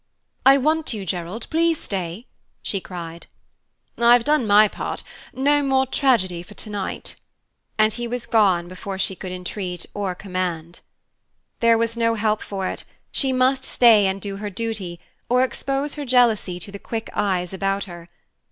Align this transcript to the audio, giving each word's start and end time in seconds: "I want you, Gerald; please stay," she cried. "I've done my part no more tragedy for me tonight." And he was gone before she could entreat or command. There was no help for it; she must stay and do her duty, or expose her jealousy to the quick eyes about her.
"I 0.47 0.57
want 0.57 0.95
you, 0.95 1.05
Gerald; 1.05 1.45
please 1.51 1.79
stay," 1.79 2.25
she 2.63 2.81
cried. 2.81 3.27
"I've 3.99 4.23
done 4.23 4.47
my 4.47 4.67
part 4.67 5.03
no 5.31 5.61
more 5.61 5.85
tragedy 5.85 6.41
for 6.41 6.55
me 6.55 6.55
tonight." 6.55 7.15
And 7.77 7.93
he 7.93 8.07
was 8.07 8.25
gone 8.25 8.67
before 8.67 8.97
she 8.97 9.15
could 9.15 9.31
entreat 9.31 9.85
or 9.93 10.15
command. 10.15 10.79
There 11.59 11.77
was 11.77 11.95
no 11.95 12.15
help 12.15 12.41
for 12.41 12.67
it; 12.67 12.83
she 13.11 13.31
must 13.31 13.63
stay 13.63 14.07
and 14.07 14.19
do 14.19 14.37
her 14.37 14.49
duty, 14.49 14.99
or 15.29 15.43
expose 15.43 15.93
her 15.93 16.03
jealousy 16.03 16.59
to 16.61 16.71
the 16.71 16.79
quick 16.79 17.11
eyes 17.13 17.53
about 17.53 17.83
her. 17.83 18.09